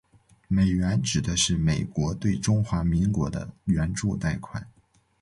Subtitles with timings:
[0.47, 4.67] 美援指的是美国对中华民国的援助贷款。